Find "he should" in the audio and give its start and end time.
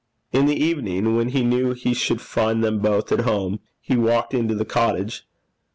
1.73-2.21